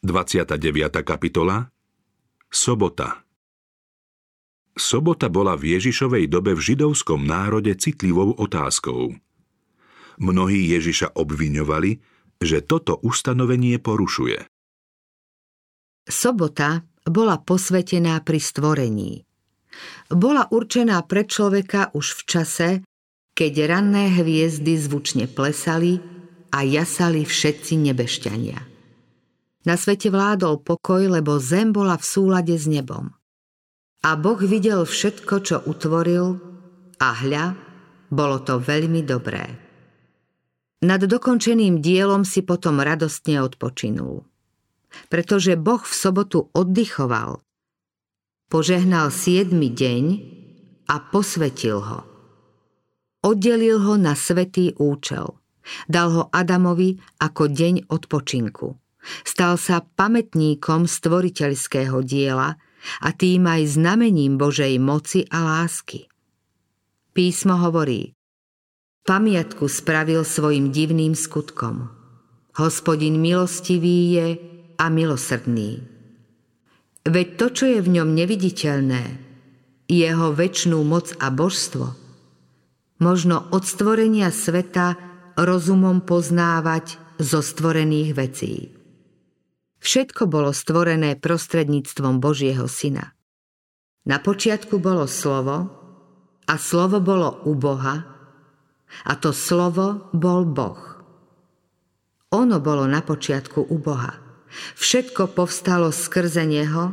[0.00, 1.04] 29.
[1.04, 1.68] kapitola
[2.48, 3.20] Sobota
[4.72, 9.12] Sobota bola v Ježišovej dobe v židovskom národe citlivou otázkou.
[10.16, 12.00] Mnohí Ježiša obviňovali,
[12.40, 14.48] že toto ustanovenie porušuje.
[16.08, 19.28] Sobota bola posvetená pri stvorení.
[20.08, 22.68] Bola určená pre človeka už v čase,
[23.36, 26.00] keď ranné hviezdy zvučne plesali
[26.56, 28.69] a jasali všetci nebešťania.
[29.68, 33.12] Na svete vládol pokoj, lebo zem bola v súlade s nebom.
[34.00, 36.40] A Boh videl všetko, čo utvoril
[36.96, 37.44] a hľa,
[38.08, 39.44] bolo to veľmi dobré.
[40.80, 44.24] Nad dokončeným dielom si potom radostne odpočinul.
[45.12, 47.44] Pretože Boh v sobotu oddychoval,
[48.48, 50.04] požehnal siedmy deň
[50.88, 52.00] a posvetil ho.
[53.20, 55.36] Oddelil ho na svetý účel.
[55.86, 58.74] Dal ho Adamovi ako deň odpočinku.
[59.24, 62.60] Stal sa pamätníkom stvoriteľského diela
[63.00, 66.08] a tým aj znamením Božej moci a lásky.
[67.12, 68.16] Písmo hovorí,
[69.04, 71.90] pamiatku spravil svojim divným skutkom.
[72.56, 74.28] Hospodin milostivý je
[74.78, 75.82] a milosrdný.
[77.04, 79.02] Veď to, čo je v ňom neviditeľné,
[79.90, 81.96] jeho väčšnú moc a božstvo,
[83.02, 84.94] možno od stvorenia sveta
[85.34, 88.52] rozumom poznávať zo stvorených vecí.
[89.80, 93.16] Všetko bolo stvorené prostredníctvom Božieho Syna.
[94.04, 95.56] Na počiatku bolo slovo
[96.44, 97.96] a slovo bolo u Boha
[99.04, 100.80] a to slovo bol Boh.
[102.30, 104.20] Ono bolo na počiatku u Boha.
[104.76, 106.92] Všetko povstalo skrze Neho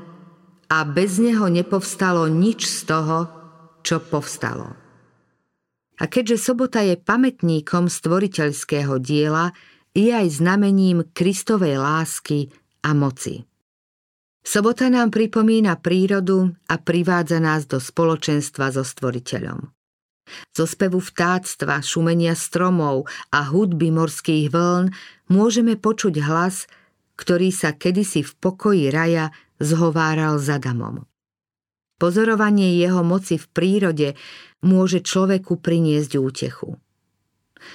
[0.71, 3.17] a bez Neho nepovstalo nič z toho,
[3.83, 4.73] čo povstalo.
[5.97, 9.52] A keďže sobota je pamätníkom stvoriteľského diela,
[9.97, 13.45] je aj znamením Kristovej lásky a moci.
[14.47, 19.75] Sobota nám pripomína prírodu a privádza nás do spoločenstva so stvoriteľom.
[20.56, 24.92] Zo spevu vtáctva, šumenia stromov a hudby morských vln
[25.32, 26.67] môžeme počuť hlas,
[27.20, 31.08] ktorý sa kedysi v pokoji raja zhováral za Adamom.
[31.98, 34.10] Pozorovanie jeho moci v prírode
[34.61, 36.77] môže človeku priniesť útechu.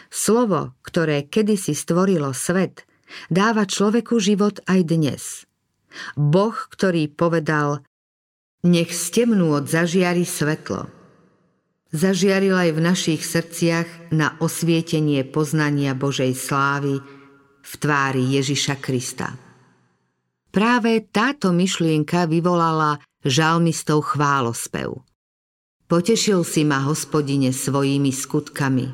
[0.08, 2.86] Slovo, ktoré kedysi stvorilo svet,
[3.28, 5.22] dáva človeku život aj dnes.
[6.16, 7.84] Boh, ktorý povedal,
[8.64, 10.88] nech z od zažiari svetlo.
[11.92, 17.04] Zažiaril aj v našich srdciach na osvietenie poznania Božej slávy
[17.62, 19.36] v tvári Ježiša Krista.
[20.48, 25.04] Práve táto myšlienka vyvolala žalmistov chválospev.
[25.88, 28.88] Potešil si ma, hospodine, svojimi skutkami.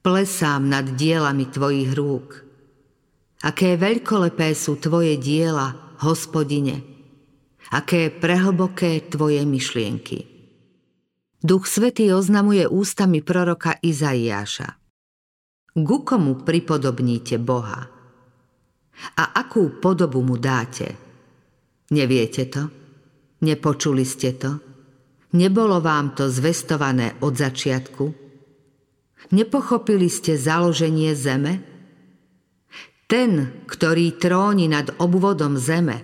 [0.00, 2.28] Plesám nad dielami tvojich rúk–
[3.38, 6.82] Aké veľkolepé sú tvoje diela, hospodine,
[7.70, 10.26] aké prehlboké tvoje myšlienky.
[11.38, 14.74] Duch Svetý oznamuje ústami proroka Izaiáša.
[15.78, 17.86] Ku komu pripodobníte Boha?
[19.14, 20.98] A akú podobu mu dáte?
[21.94, 22.66] Neviete to?
[23.46, 24.58] Nepočuli ste to?
[25.38, 28.04] Nebolo vám to zvestované od začiatku?
[29.30, 31.77] Nepochopili ste založenie zeme?
[33.08, 35.96] Ten, ktorý tróni nad obvodom zeme,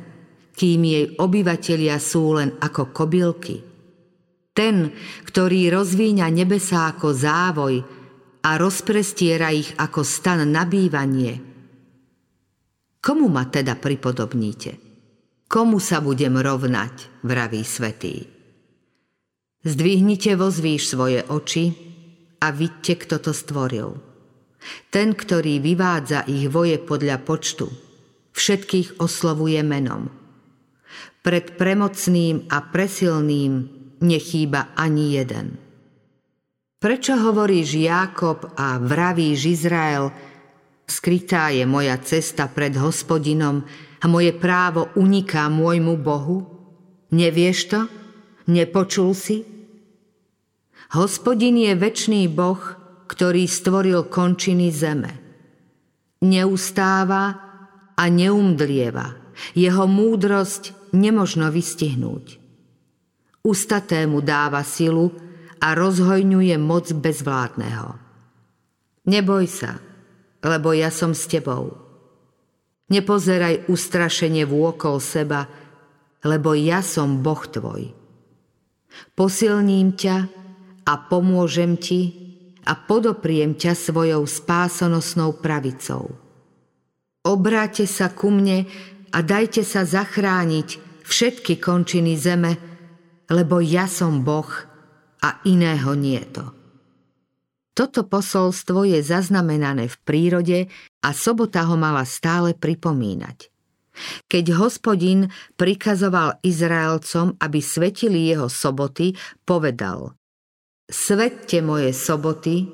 [0.57, 3.61] kým jej obyvatelia sú len ako kobylky.
[4.57, 4.89] Ten,
[5.29, 7.75] ktorý rozvíňa nebesá ako závoj
[8.41, 11.35] a rozprestiera ich ako stan na bývanie.
[13.05, 14.81] Komu ma teda pripodobníte?
[15.45, 18.25] Komu sa budem rovnať, vraví svetý.
[19.61, 21.77] Zdvihnite vozvíš svoje oči
[22.41, 24.14] a vidte, kto to stvoril.
[24.89, 27.69] Ten, ktorý vyvádza ich voje podľa počtu,
[28.35, 30.11] všetkých oslovuje menom.
[31.25, 33.53] Pred premocným a presilným
[34.05, 35.57] nechýba ani jeden.
[36.85, 40.13] Prečo hovoríš Jákob a vravíš Izrael,
[40.85, 43.65] skrytá je moja cesta pred hospodinom
[44.01, 46.45] a moje právo uniká môjmu Bohu?
[47.09, 47.81] Nevieš to?
[48.53, 49.49] Nepočul si?
[50.93, 52.61] Hospodin je väčší Boh,
[53.07, 55.13] ktorý stvoril končiny zeme.
[56.25, 57.25] Neustáva
[57.95, 59.23] a neumdlieva.
[59.53, 62.39] Jeho múdrosť nemožno vystihnúť.
[63.45, 65.13] Ustatému dáva silu
[65.61, 67.99] a rozhojňuje moc bezvládneho.
[69.05, 69.77] Neboj sa,
[70.41, 71.77] lebo ja som s tebou.
[72.89, 75.45] Nepozeraj ustrašenie vôkol seba,
[76.25, 77.93] lebo ja som Boh tvoj.
[79.13, 80.17] Posilním ťa
[80.89, 82.24] a pomôžem ti,
[82.65, 86.17] a podopriem ťa svojou spásonosnou pravicou.
[87.25, 88.69] Obráte sa ku mne
[89.13, 92.57] a dajte sa zachrániť všetky končiny zeme,
[93.33, 94.49] lebo ja som Boh
[95.25, 96.53] a iného nie to.
[97.75, 100.59] Toto posolstvo je zaznamenané v prírode
[101.03, 103.51] a sobota ho mala stále pripomínať.
[104.27, 109.15] Keď hospodin prikazoval Izraelcom, aby svetili jeho soboty,
[109.47, 110.15] povedal
[110.85, 112.69] Svette moje soboty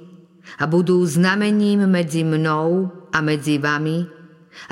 [0.59, 4.03] a budú znamením medzi mnou a medzi vami,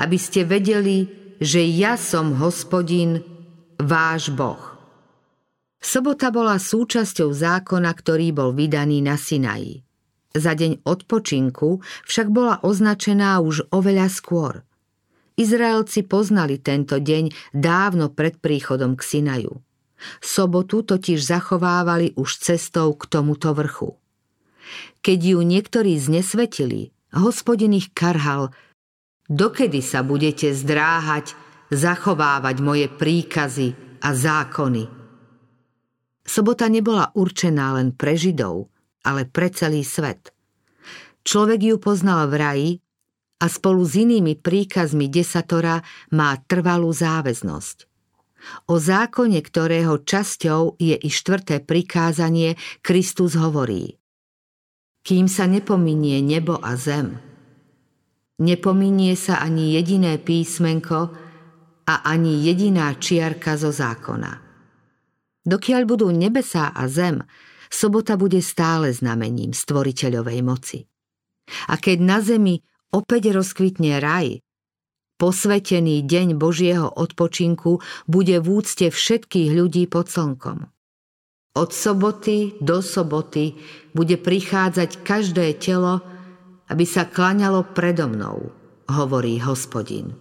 [0.03, 1.07] aby ste vedeli,
[1.39, 3.23] že ja som hospodin,
[3.79, 4.59] váš Boh.
[5.79, 9.87] Sobota bola súčasťou zákona, ktorý bol vydaný na Sinaji.
[10.35, 14.67] Za deň odpočinku však bola označená už oveľa skôr.
[15.39, 19.63] Izraelci poznali tento deň dávno pred príchodom k Sinaju.
[20.23, 23.99] Sobotu totiž zachovávali už cestou k tomuto vrchu.
[25.01, 28.53] Keď ju niektorí znesvetili, hospodin ich karhal,
[29.27, 31.33] dokedy sa budete zdráhať
[31.69, 34.89] zachovávať moje príkazy a zákony.
[36.25, 38.69] Sobota nebola určená len pre Židov,
[39.01, 40.29] ale pre celý svet.
[41.25, 42.69] Človek ju poznal v raji
[43.41, 45.81] a spolu s inými príkazmi desatora
[46.13, 47.88] má trvalú záväznosť.
[48.71, 53.99] O zákone, ktorého časťou je i štvrté prikázanie, Kristus hovorí
[55.03, 57.19] Kým sa nepominie nebo a zem,
[58.39, 60.99] nepominie sa ani jediné písmenko
[61.89, 64.31] a ani jediná čiarka zo zákona.
[65.43, 67.25] Dokiaľ budú nebesá a zem,
[67.69, 70.79] sobota bude stále znamením stvoriteľovej moci.
[71.69, 72.61] A keď na zemi
[72.93, 74.41] opäť rozkvitne raj,
[75.19, 80.71] posvetený deň Božieho odpočinku bude v úcte všetkých ľudí pod slnkom.
[81.59, 83.59] Od soboty do soboty
[83.91, 85.99] bude prichádzať každé telo,
[86.71, 88.55] aby sa klaňalo predo mnou,
[88.87, 90.15] hovorí hospodin.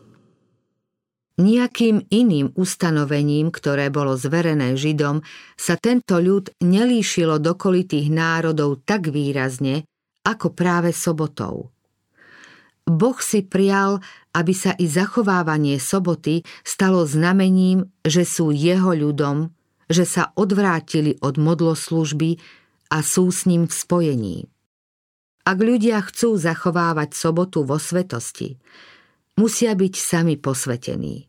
[1.38, 5.22] Nijakým iným ustanovením, ktoré bolo zverené Židom,
[5.54, 9.86] sa tento ľud nelíšilo dokolitých národov tak výrazne,
[10.26, 11.70] ako práve sobotou.
[12.88, 14.00] Boh si prial,
[14.32, 19.52] aby sa i zachovávanie soboty stalo znamením, že sú jeho ľudom,
[19.88, 22.40] že sa odvrátili od modloslužby
[22.92, 24.38] a sú s ním v spojení.
[25.48, 28.60] Ak ľudia chcú zachovávať sobotu vo svetosti,
[29.40, 31.24] musia byť sami posvetení.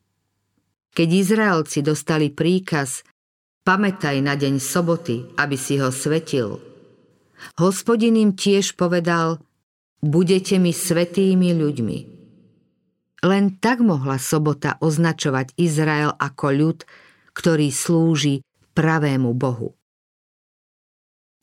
[0.91, 3.07] Keď Izraelci dostali príkaz
[3.63, 6.59] pamätaj na deň soboty, aby si ho svetil,
[7.55, 9.39] hospodin im tiež povedal,
[9.99, 11.97] budete mi svetými ľuďmi.
[13.19, 16.79] Len tak mohla sobota označovať Izrael ako ľud,
[17.35, 18.39] ktorý slúži
[18.71, 19.75] pravému Bohu.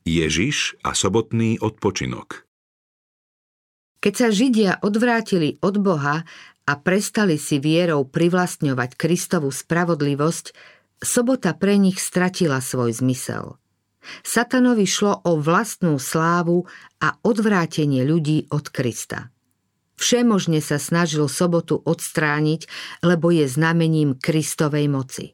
[0.07, 2.47] Ježiš a sobotný odpočinok
[3.99, 6.23] Keď sa Židia odvrátili od Boha
[6.63, 10.45] a prestali si vierou privlastňovať Kristovu spravodlivosť,
[11.03, 13.59] sobota pre nich stratila svoj zmysel.
[14.23, 16.67] Satanovi šlo o vlastnú slávu
[17.03, 19.31] a odvrátenie ľudí od Krista.
[19.97, 22.69] Všemožne sa snažil sobotu odstrániť,
[23.01, 25.33] lebo je znamením Kristovej moci.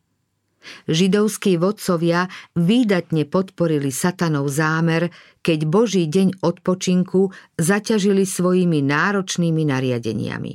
[0.88, 5.12] Židovskí vodcovia výdatne podporili satanov zámer,
[5.44, 10.54] keď Boží deň odpočinku zaťažili svojimi náročnými nariadeniami.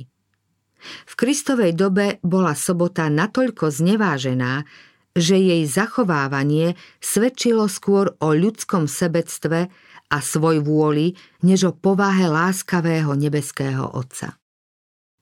[1.05, 4.65] V Kristovej dobe bola sobota natoľko znevážená,
[5.19, 9.67] že jej zachovávanie svedčilo skôr o ľudskom sebectve
[10.09, 14.39] a svoj vôli, než o povahe láskavého nebeského Otca.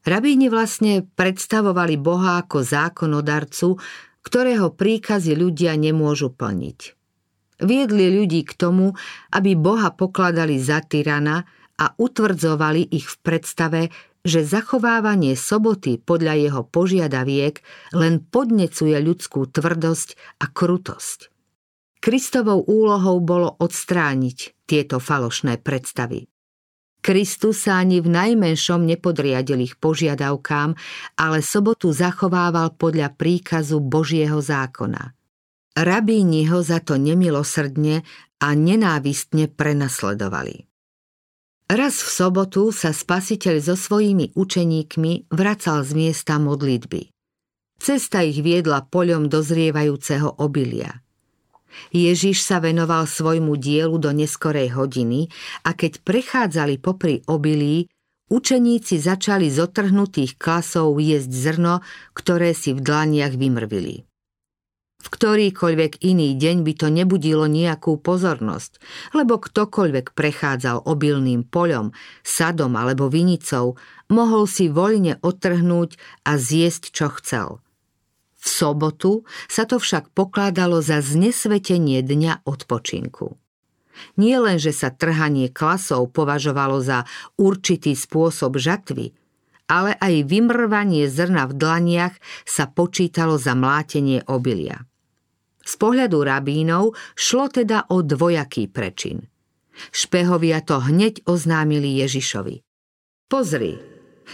[0.07, 3.75] Rabíni vlastne predstavovali Boha ako zákonodarcu,
[4.23, 6.79] ktorého príkazy ľudia nemôžu plniť.
[7.57, 8.95] Viedli ľudí k tomu,
[9.33, 11.43] aby Boha pokladali za tyrana
[11.75, 13.81] a utvrdzovali ich v predstave,
[14.27, 17.63] že zachovávanie soboty podľa jeho požiadaviek
[17.95, 21.31] len podnecuje ľudskú tvrdosť a krutosť.
[22.03, 26.27] Kristovou úlohou bolo odstrániť tieto falošné predstavy.
[26.99, 30.75] Kristus sa ani v najmenšom nepodriadil ich požiadavkám,
[31.15, 35.15] ale sobotu zachovával podľa príkazu Božieho zákona.
[35.77, 38.03] Rabíni ho za to nemilosrdne
[38.43, 40.66] a nenávistne prenasledovali.
[41.67, 47.11] Raz v sobotu sa spasiteľ so svojimi učeníkmi vracal z miesta modlitby.
[47.75, 51.03] Cesta ich viedla poľom dozrievajúceho obilia.
[51.91, 55.27] Ježiš sa venoval svojmu dielu do neskorej hodiny
[55.67, 57.91] a keď prechádzali popri obilí,
[58.31, 61.83] učeníci začali z otrhnutých klasov jesť zrno,
[62.15, 64.07] ktoré si v dlaniach vymrvili.
[65.07, 68.75] V ktorýkoľvek iný deň by to nebudilo nejakú pozornosť,
[69.15, 71.95] lebo ktokoľvek prechádzal obilným poľom,
[72.27, 73.79] sadom alebo vinicou,
[74.11, 75.95] mohol si voľne otrhnúť
[76.27, 77.63] a zjesť, čo chcel.
[78.35, 83.39] V sobotu sa to však pokladalo za znesvetenie dňa odpočinku.
[84.19, 87.07] Nie len, že sa trhanie klasov považovalo za
[87.39, 89.15] určitý spôsob žatvy,
[89.71, 94.86] ale aj vymrvanie zrna v dlaniach sa počítalo za mlátenie obilia.
[95.67, 99.27] Z pohľadu rabínov šlo teda o dvojaký prečin.
[99.91, 102.63] Špehovia to hneď oznámili Ježišovi.
[103.27, 103.75] Pozri,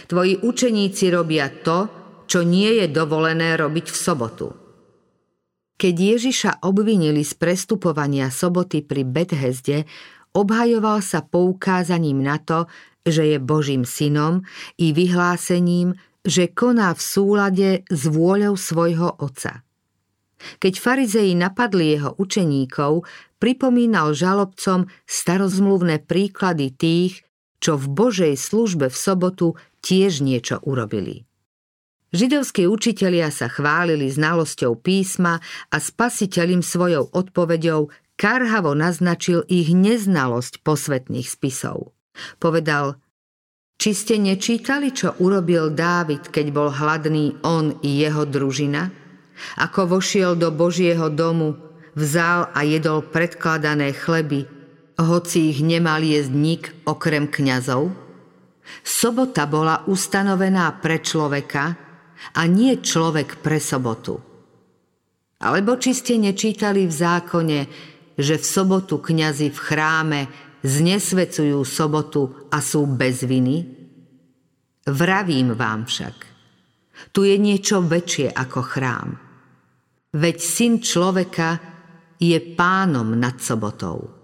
[0.06, 1.90] tvoji učeníci robia to,
[2.30, 4.48] čo nie je dovolené robiť v sobotu.
[5.74, 9.90] Keď Ježiša obvinili z prestupovania soboty pri Bethesde,
[10.30, 12.70] obhajoval sa poukázaním na to,
[13.02, 14.46] že je Božím synom
[14.78, 19.63] i vyhlásením, že koná v súlade s vôľou svojho otca.
[20.60, 23.06] Keď farizeji napadli jeho učeníkov,
[23.42, 27.24] pripomínal žalobcom starozmluvné príklady tých,
[27.60, 31.24] čo v Božej službe v sobotu tiež niečo urobili.
[32.14, 41.26] Židovskí učitelia sa chválili znalosťou písma a spasiteľim svojou odpoveďou karhavo naznačil ich neznalosť posvetných
[41.26, 41.90] spisov.
[42.38, 43.02] Povedal,
[43.74, 49.03] či ste nečítali, čo urobil Dávid, keď bol hladný on i jeho družina?
[49.58, 51.58] Ako vošiel do Božieho domu,
[51.94, 54.46] vzal a jedol predkladané chleby,
[54.98, 57.90] hoci ich nemal jesť nik okrem kňazov?
[58.80, 61.64] Sobota bola ustanovená pre človeka
[62.38, 64.16] a nie človek pre sobotu.
[65.44, 67.60] Alebo či ste nečítali v zákone,
[68.16, 70.20] že v sobotu kňazi v chráme
[70.64, 73.84] znesvecujú sobotu a sú bez viny?
[74.88, 76.16] Vravím vám však,
[77.12, 79.23] tu je niečo väčšie ako chrám.
[80.14, 81.58] Veď syn človeka
[82.22, 84.14] je pánom nad sobotou.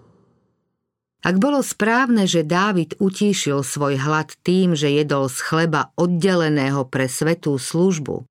[1.21, 7.05] Ak bolo správne, že Dávid utíšil svoj hlad tým, že jedol z chleba oddeleného pre
[7.05, 8.25] svetú službu,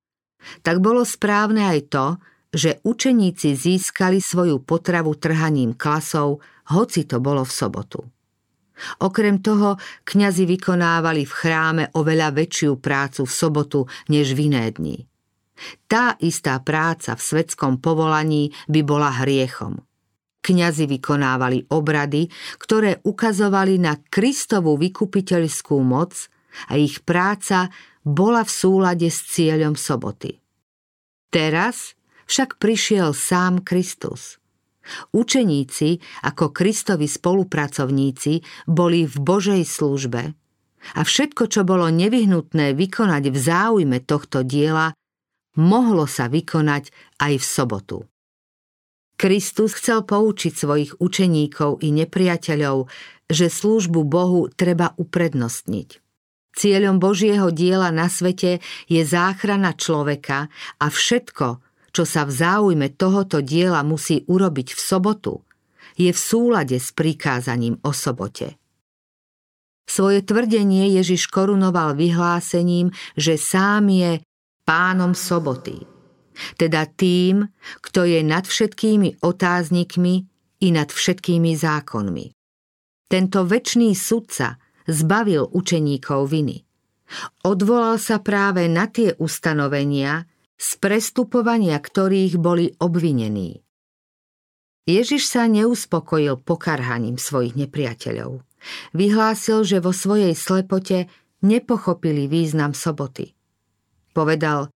[0.64, 2.06] tak bolo správne aj to,
[2.50, 8.00] že učeníci získali svoju potravu trhaním klasov, hoci to bolo v sobotu.
[9.04, 9.76] Okrem toho,
[10.08, 15.09] kňazi vykonávali v chráme oveľa väčšiu prácu v sobotu než v iné dni.
[15.86, 19.80] Tá istá práca v svetskom povolaní by bola hriechom.
[20.40, 26.32] Kňazi vykonávali obrady, ktoré ukazovali na Kristovú vykupiteľskú moc
[26.72, 27.68] a ich práca
[28.00, 30.40] bola v súlade s cieľom soboty.
[31.28, 31.92] Teraz
[32.24, 34.40] však prišiel sám Kristus.
[35.12, 40.32] Učeníci ako Kristovi spolupracovníci boli v Božej službe
[40.96, 44.96] a všetko, čo bolo nevyhnutné vykonať v záujme tohto diela,
[45.58, 47.98] mohlo sa vykonať aj v sobotu.
[49.20, 52.88] Kristus chcel poučiť svojich učeníkov i nepriateľov,
[53.28, 56.00] že službu Bohu treba uprednostniť.
[56.50, 63.44] Cieľom Božieho diela na svete je záchrana človeka a všetko, čo sa v záujme tohoto
[63.44, 65.34] diela musí urobiť v sobotu,
[66.00, 68.56] je v súlade s prikázaním o sobote.
[69.84, 74.22] Svoje tvrdenie Ježiš korunoval vyhlásením, že sám je
[74.70, 75.82] pánom soboty,
[76.54, 77.42] teda tým,
[77.82, 80.14] kto je nad všetkými otáznikmi
[80.62, 82.30] i nad všetkými zákonmi.
[83.10, 84.54] Tento väčší sudca
[84.86, 86.62] zbavil učeníkov viny.
[87.42, 93.58] Odvolal sa práve na tie ustanovenia, z prestupovania ktorých boli obvinení.
[94.86, 98.46] Ježiš sa neuspokojil pokarhaním svojich nepriateľov.
[98.94, 101.10] Vyhlásil, že vo svojej slepote
[101.42, 103.34] nepochopili význam soboty.
[104.10, 104.70] Povedal,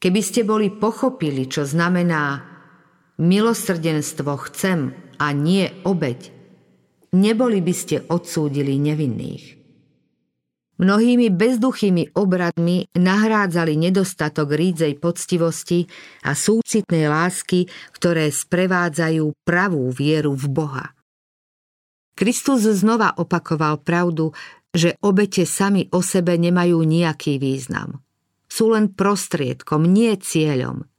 [0.00, 2.40] keby ste boli pochopili, čo znamená
[3.20, 6.32] milosrdenstvo chcem a nie obeď,
[7.12, 9.60] neboli by ste odsúdili nevinných.
[10.80, 15.84] Mnohými bezduchými obradmi nahrádzali nedostatok rídzej poctivosti
[16.24, 20.96] a súcitnej lásky, ktoré sprevádzajú pravú vieru v Boha.
[22.16, 24.32] Kristus znova opakoval pravdu,
[24.72, 28.00] že obete sami o sebe nemajú nejaký význam.
[28.50, 30.90] Sú len prostriedkom, nie cieľom.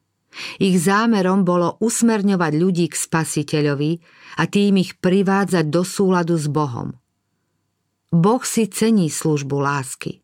[0.63, 3.91] Ich zámerom bolo usmerňovať ľudí k spasiteľovi
[4.39, 6.95] a tým ich privádzať do súladu s Bohom.
[8.11, 10.23] Boh si cení službu lásky.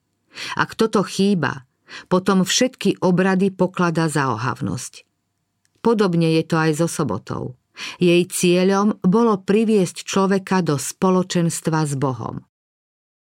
[0.55, 1.67] Ak toto chýba,
[2.07, 5.03] potom všetky obrady poklada za ohavnosť.
[5.83, 7.55] Podobne je to aj so sobotou.
[8.01, 12.43] Jej cieľom bolo priviesť človeka do spoločenstva s Bohom.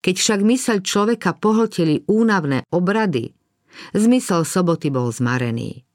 [0.05, 3.33] Keď však myseľ človeka pohltili únavné obrady,
[3.93, 5.85] zmysel soboty bol zmarený.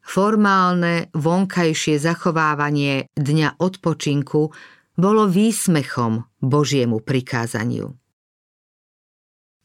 [0.00, 4.50] Formálne vonkajšie zachovávanie dňa odpočinku
[4.98, 7.94] bolo výsmechom Božiemu prikázaniu.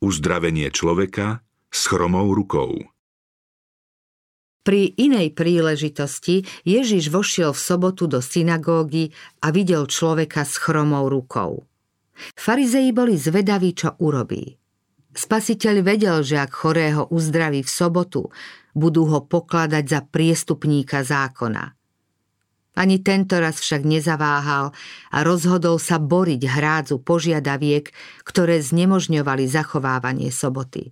[0.03, 2.77] Uzdravenie človeka s chromou rukou.
[4.65, 9.13] Pri inej príležitosti Ježiš vošiel v sobotu do synagógy
[9.45, 11.69] a videl človeka s chromou rukou.
[12.33, 14.57] Farizei boli zvedaví, čo urobí.
[15.15, 18.27] Spasiteľ vedel, že ak chorého uzdraví v sobotu,
[18.75, 21.71] budú ho pokladať za priestupníka zákona.
[22.75, 24.75] Ani tento raz však nezaváhal
[25.15, 27.95] a rozhodol sa boriť hrádzu požiadaviek,
[28.27, 30.91] ktoré znemožňovali zachovávanie soboty.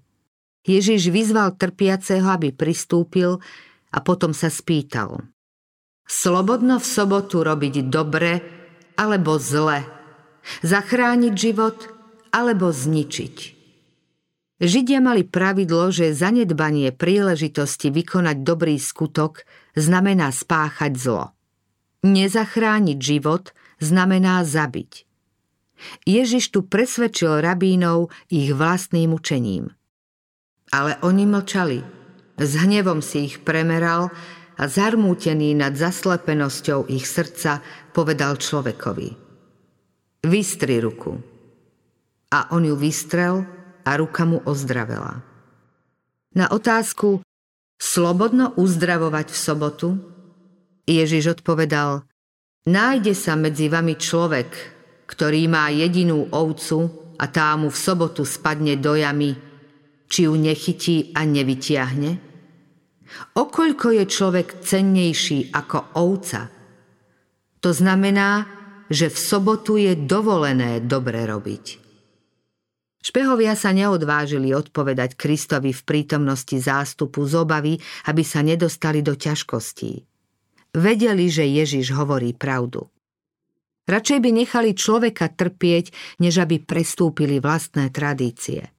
[0.63, 3.43] Ježiš vyzval trpiaceho, aby pristúpil
[3.91, 5.27] a potom sa spýtal.
[6.07, 8.39] Slobodno v sobotu robiť dobre
[8.95, 9.83] alebo zle?
[10.63, 11.77] Zachrániť život
[12.31, 13.62] alebo zničiť?
[14.63, 19.43] Židia mali pravidlo, že zanedbanie príležitosti vykonať dobrý skutok
[19.75, 21.36] znamená spáchať zlo.
[22.08, 23.51] Nezachrániť život
[23.84, 25.03] znamená zabiť.
[26.08, 29.75] Ježiš tu presvedčil rabínov ich vlastným učením.
[30.72, 31.79] Ale oni mlčali.
[32.39, 34.15] S hnevom si ich premeral
[34.55, 37.60] a zarmútený nad zaslepenosťou ich srdca
[37.91, 39.10] povedal človekovi.
[40.24, 41.20] Vystri ruku.
[42.32, 43.43] A on ju vystrel
[43.83, 45.21] a ruka mu ozdravela.
[46.33, 47.21] Na otázku
[47.77, 49.87] slobodno uzdravovať v sobotu
[50.87, 52.03] Ježiš odpovedal
[52.63, 54.49] Nájde sa medzi vami človek,
[55.03, 59.35] ktorý má jedinú ovcu a tá mu v sobotu spadne do jamy,
[60.07, 62.11] či ju nechytí a nevytiahne?
[63.35, 66.47] Okoľko je človek cennejší ako ovca?
[67.59, 68.47] To znamená,
[68.87, 71.82] že v sobotu je dovolené dobre robiť.
[73.03, 77.74] Špehovia sa neodvážili odpovedať Kristovi v prítomnosti zástupu z obavy,
[78.07, 80.07] aby sa nedostali do ťažkostí.
[80.72, 82.88] Vedeli, že Ježiš hovorí pravdu.
[83.83, 85.91] Radšej by nechali človeka trpieť,
[86.24, 88.72] než aby prestúpili vlastné tradície.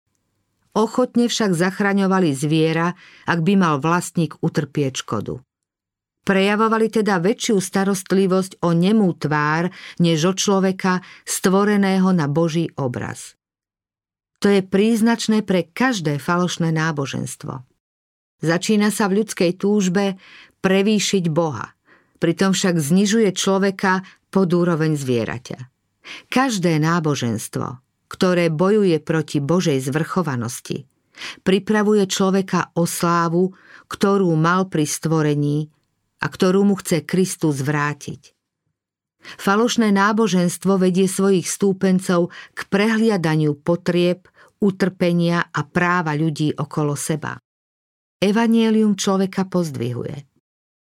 [0.72, 2.96] Ochotne však zachraňovali zviera,
[3.28, 5.38] ak by mal vlastník utrpieť škodu.
[6.24, 9.68] Prejavovali teda väčšiu starostlivosť o nemú tvár,
[10.00, 13.36] než o človeka stvoreného na Boží obraz.
[14.44, 17.64] To je príznačné pre každé falošné náboženstvo.
[18.44, 20.20] Začína sa v ľudskej túžbe
[20.60, 21.72] prevýšiť Boha,
[22.20, 25.72] pritom však znižuje človeka pod úroveň zvieraťa.
[26.28, 27.80] Každé náboženstvo,
[28.12, 30.84] ktoré bojuje proti Božej zvrchovanosti,
[31.40, 33.56] pripravuje človeka o slávu,
[33.88, 35.72] ktorú mal pri stvorení
[36.20, 38.36] a ktorú mu chce Kristus vrátiť.
[39.24, 44.28] Falošné náboženstvo vedie svojich stúpencov k prehliadaniu potrieb
[44.64, 47.36] utrpenia a práva ľudí okolo seba.
[48.16, 50.24] Evanielium človeka pozdvihuje.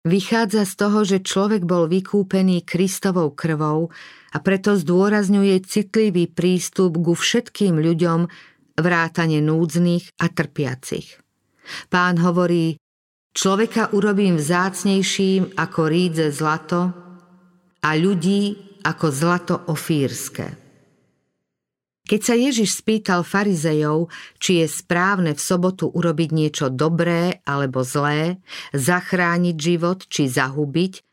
[0.07, 3.93] Vychádza z toho, že človek bol vykúpený Kristovou krvou
[4.33, 8.25] a preto zdôrazňuje citlivý prístup ku všetkým ľuďom,
[8.77, 11.19] vrátane núdznych a trpiacich.
[11.91, 12.79] Pán hovorí,
[13.35, 16.93] človeka urobím vzácnejším ako rídze zlato
[17.83, 18.55] a ľudí
[18.87, 20.66] ako zlato ofírske.
[22.07, 24.07] Keď sa Ježiš spýtal farizejov,
[24.39, 28.39] či je správne v sobotu urobiť niečo dobré alebo zlé,
[28.71, 31.03] zachrániť život či zahubiť,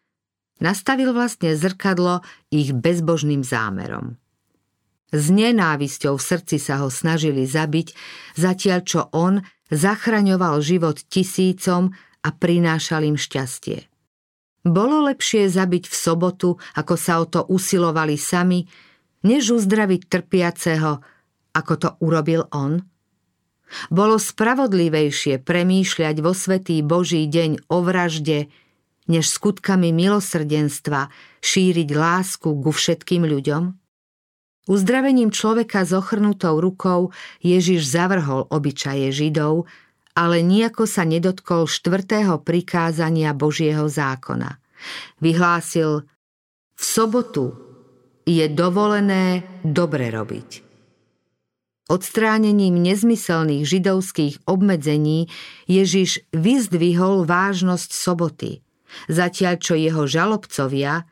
[0.63, 2.23] nastavil vlastne zrkadlo
[2.55, 4.23] ich bezbožným zámerom.
[5.11, 7.95] S nenávisťou v srdci sa ho snažili zabiť,
[8.39, 9.43] zatiaľ čo on
[9.75, 11.91] zachraňoval život tisícom
[12.23, 13.91] a prinášal im šťastie.
[14.65, 18.65] Bolo lepšie zabiť v sobotu, ako sa o to usilovali sami,
[19.25, 21.01] než uzdraviť trpiaceho,
[21.57, 22.85] ako to urobil on?
[23.89, 28.53] Bolo spravodlivejšie premýšľať vo svetý Boží deň o vražde,
[29.09, 31.09] než skutkami milosrdenstva
[31.41, 33.63] šíriť lásku ku všetkým ľuďom?
[34.65, 37.13] Uzdravením človeka s ochrnutou rukou
[37.45, 39.69] Ježiš zavrhol obyčaje Židov,
[40.17, 44.57] ale nejako sa nedotkol štvrtého prikázania Božieho zákona.
[45.21, 46.09] Vyhlásil,
[46.75, 47.74] v sobotu
[48.25, 50.65] je dovolené dobre robiť.
[51.85, 55.29] Odstránením nezmyselných židovských obmedzení
[55.69, 58.65] Ježiš vyzdvihol vážnosť soboty,
[59.13, 61.05] zatiaľ čo jeho žalobcovia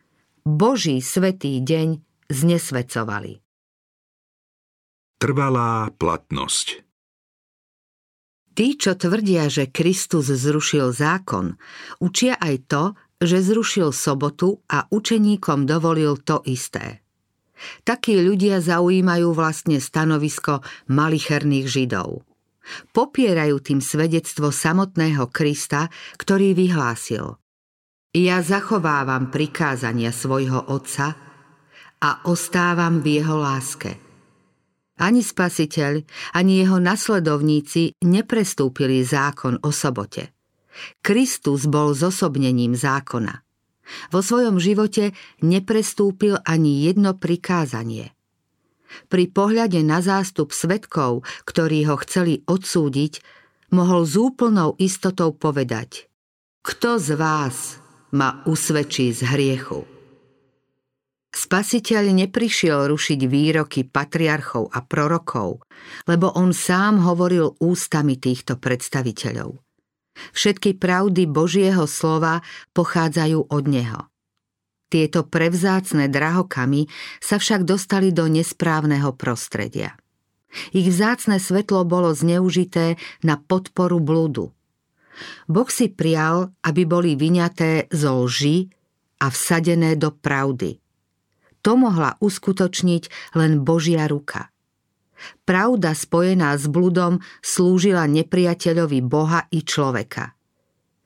[0.49, 2.01] Boží svetý deň
[2.33, 3.45] znesvecovali.
[5.21, 6.83] Trvalá platnosť
[8.53, 11.57] Tí, čo tvrdia, že Kristus zrušil zákon,
[12.05, 12.83] učia aj to,
[13.17, 17.02] že zrušil sobotu a učeníkom dovolil to isté.
[17.83, 22.23] Takí ľudia zaujímajú vlastne stanovisko malicherných židov.
[22.95, 27.35] Popierajú tým svedectvo samotného Krista, ktorý vyhlásil
[28.15, 31.19] Ja zachovávam prikázania svojho Otca
[32.03, 33.99] a ostávam v jeho láske.
[35.03, 36.07] Ani spasiteľ,
[36.39, 40.31] ani jeho nasledovníci neprestúpili zákon o sobote.
[41.03, 43.52] Kristus bol zosobnením zákona.
[44.15, 48.15] Vo svojom živote neprestúpil ani jedno prikázanie.
[49.09, 53.25] Pri pohľade na zástup svetkov, ktorí ho chceli odsúdiť,
[53.73, 56.07] mohol s úplnou istotou povedať
[56.61, 57.81] Kto z vás
[58.13, 59.89] ma usvedčí z hriechu.
[61.33, 65.65] Spasiteľ neprišiel rušiť výroky patriarchov a prorokov,
[66.05, 69.72] lebo on sám hovoril ústami týchto predstaviteľov.
[70.33, 72.45] Všetky pravdy Božieho slova
[72.77, 74.01] pochádzajú od Neho.
[74.93, 76.85] Tieto prevzácne drahokamy
[77.19, 79.97] sa však dostali do nesprávneho prostredia.
[80.77, 84.53] Ich vzácne svetlo bolo zneužité na podporu blúdu–
[85.49, 88.73] Boh si prial, aby boli vyňaté zo lži
[89.23, 90.81] a vsadené do pravdy.
[91.63, 94.51] To mohla uskutočniť len Božia ruka.
[95.43, 100.35] Pravda spojená s bludom slúžila nepriateľovi Boha i človeka.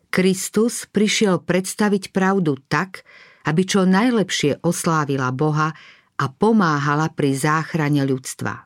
[0.09, 3.05] Kristus prišiel predstaviť pravdu tak,
[3.44, 5.76] aby čo najlepšie oslávila Boha
[6.16, 8.64] a pomáhala pri záchrane ľudstva.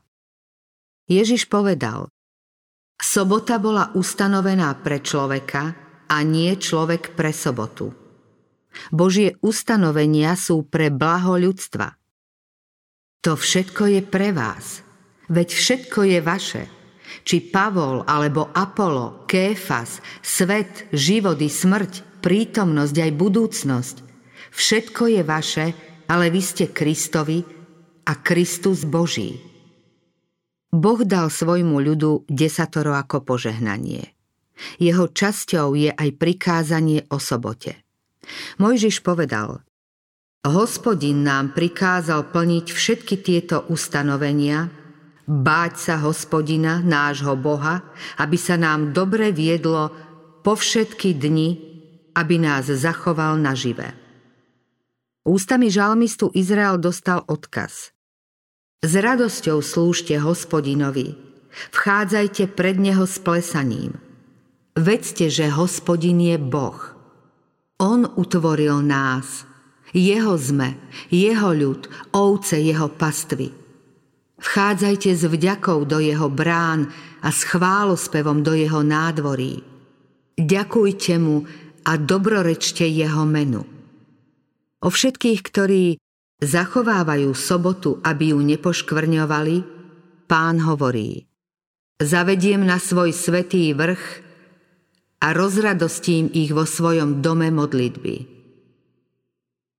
[1.11, 2.07] Ježiš povedal,
[3.01, 5.75] Sobota bola ustanovená pre človeka
[6.07, 7.91] a nie človek pre sobotu.
[8.95, 11.97] Božie ustanovenia sú pre blaho ľudstva.
[13.27, 14.87] To všetko je pre vás,
[15.31, 16.63] veď všetko je vaše.
[17.23, 23.97] Či Pavol alebo Apollo, Kéfas, svet, život i smrť, prítomnosť aj budúcnosť.
[24.51, 25.67] Všetko je vaše,
[26.11, 27.47] ale vy ste Kristovi
[28.07, 29.39] a Kristus Boží.
[30.71, 34.15] Boh dal svojmu ľudu desatoro ako požehnanie.
[34.79, 37.83] Jeho časťou je aj prikázanie o sobote.
[38.63, 39.67] Mojžiš povedal,
[40.47, 44.73] Hospodin nám prikázal plniť všetky tieto ustanovenia,
[45.31, 47.87] báť sa hospodina, nášho Boha,
[48.19, 49.95] aby sa nám dobre viedlo
[50.43, 51.49] po všetky dni,
[52.19, 53.95] aby nás zachoval nažive.
[55.23, 57.95] Ústami žalmistu Izrael dostal odkaz.
[58.83, 61.15] S radosťou slúžte hospodinovi,
[61.71, 63.95] vchádzajte pred neho s plesaním.
[64.75, 66.81] Vedzte, že hospodin je Boh.
[67.79, 69.47] On utvoril nás,
[69.93, 70.81] jeho sme,
[71.13, 73.60] jeho ľud, ovce jeho pastvy.
[74.41, 76.89] Vchádzajte s vďakou do jeho brán
[77.21, 79.61] a s chválospevom do jeho nádvorí.
[80.41, 81.45] Ďakujte mu
[81.85, 83.61] a dobrorečte jeho menu.
[84.81, 85.85] O všetkých, ktorí
[86.41, 89.57] zachovávajú sobotu, aby ju nepoškvrňovali,
[90.25, 91.29] pán hovorí
[92.01, 94.05] Zavediem na svoj svetý vrch
[95.21, 98.17] a rozradostím ich vo svojom dome modlitby.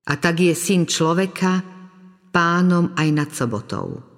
[0.06, 1.65] A tak je syn človeka
[2.30, 4.11] pánom aj nad sobotou.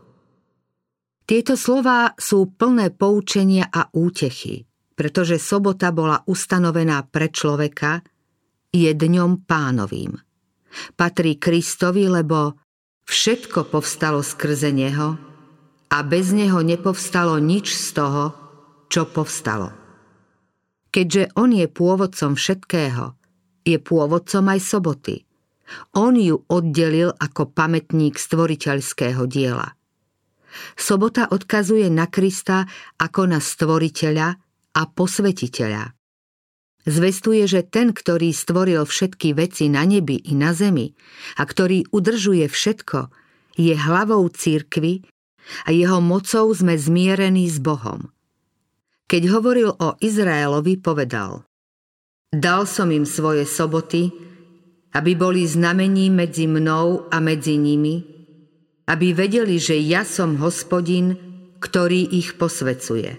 [1.24, 8.04] Tieto slová sú plné poučenia a útechy, pretože sobota bola ustanovená pre človeka,
[8.74, 10.18] je dňom pánovým
[10.98, 12.58] patrí Kristovi, lebo
[13.06, 15.16] všetko povstalo skrze Neho
[15.94, 18.24] a bez Neho nepovstalo nič z toho,
[18.90, 19.74] čo povstalo.
[20.94, 23.18] Keďže On je pôvodcom všetkého,
[23.66, 25.16] je pôvodcom aj soboty.
[25.98, 29.74] On ju oddelil ako pamätník stvoriteľského diela.
[30.78, 32.66] Sobota odkazuje na Krista
[33.00, 34.28] ako na stvoriteľa
[34.74, 35.94] a posvetiteľa.
[36.84, 40.92] Zvestuje, že ten, ktorý stvoril všetky veci na nebi i na zemi
[41.40, 43.08] a ktorý udržuje všetko,
[43.56, 45.08] je hlavou církvy
[45.64, 48.12] a jeho mocou sme zmierení s Bohom.
[49.08, 51.48] Keď hovoril o Izraelovi, povedal
[52.34, 54.10] Dal som im svoje soboty,
[54.94, 58.13] aby boli znamením medzi mnou a medzi nimi,
[58.88, 61.16] aby vedeli, že ja som hospodin,
[61.64, 63.16] ktorý ich posvecuje.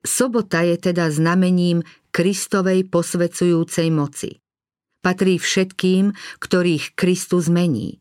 [0.00, 4.40] Sobota je teda znamením Kristovej posvecujúcej moci.
[5.00, 8.00] Patrí všetkým, ktorých Kristus mení.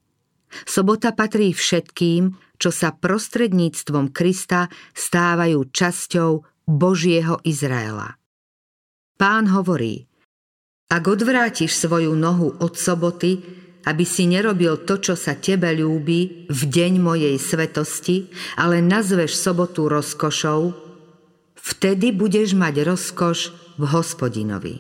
[0.65, 6.31] Sobota patrí všetkým, čo sa prostredníctvom Krista stávajú časťou
[6.67, 8.19] Božieho Izraela.
[9.19, 10.09] Pán hovorí,
[10.89, 13.39] ak odvrátiš svoju nohu od soboty,
[13.87, 18.27] aby si nerobil to, čo sa tebe ľúbi v deň mojej svetosti,
[18.59, 20.75] ale nazveš sobotu rozkošou,
[21.55, 23.39] vtedy budeš mať rozkoš
[23.79, 24.75] v hospodinovi.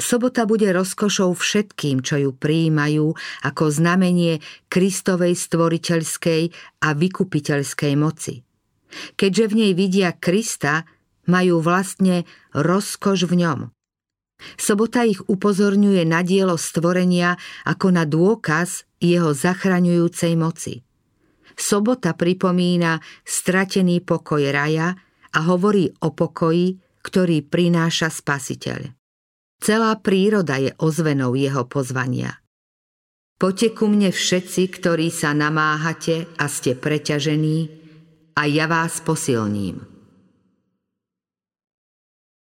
[0.00, 3.12] Sobota bude rozkošou všetkým, čo ju prijímajú
[3.44, 4.40] ako znamenie
[4.72, 6.42] Kristovej stvoriteľskej
[6.80, 8.40] a vykupiteľskej moci.
[9.14, 10.88] Keďže v nej vidia Krista,
[11.28, 13.58] majú vlastne rozkoš v ňom.
[14.56, 17.36] Sobota ich upozorňuje na dielo stvorenia
[17.68, 20.84] ako na dôkaz jeho zachraňujúcej moci.
[21.56, 24.96] Sobota pripomína stratený pokoj raja
[25.34, 28.96] a hovorí o pokoji, ktorý prináša spasiteľ.
[29.60, 32.40] Celá príroda je ozvenou jeho pozvania.
[33.40, 37.80] Poďte ku mne všetci, ktorí sa namáhate a ste preťažení,
[38.36, 39.89] a ja vás posilním.